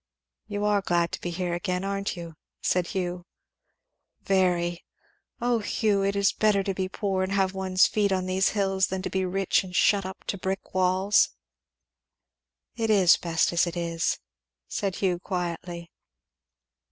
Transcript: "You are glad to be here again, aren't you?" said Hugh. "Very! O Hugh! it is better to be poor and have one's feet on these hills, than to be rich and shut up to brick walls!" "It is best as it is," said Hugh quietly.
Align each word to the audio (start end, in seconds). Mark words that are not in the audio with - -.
"You 0.47 0.65
are 0.65 0.81
glad 0.81 1.11
to 1.11 1.21
be 1.21 1.29
here 1.29 1.53
again, 1.53 1.83
aren't 1.83 2.17
you?" 2.17 2.33
said 2.59 2.87
Hugh. 2.87 3.27
"Very! 4.23 4.83
O 5.39 5.59
Hugh! 5.59 6.01
it 6.03 6.15
is 6.15 6.31
better 6.33 6.63
to 6.63 6.73
be 6.73 6.89
poor 6.89 7.21
and 7.21 7.31
have 7.33 7.53
one's 7.53 7.85
feet 7.85 8.11
on 8.11 8.25
these 8.25 8.49
hills, 8.57 8.87
than 8.87 9.03
to 9.03 9.11
be 9.11 9.25
rich 9.25 9.63
and 9.63 9.75
shut 9.75 10.03
up 10.03 10.23
to 10.23 10.39
brick 10.39 10.73
walls!" 10.73 11.29
"It 12.75 12.89
is 12.89 13.15
best 13.15 13.53
as 13.53 13.67
it 13.67 13.77
is," 13.77 14.17
said 14.67 14.95
Hugh 14.95 15.19
quietly. 15.19 15.91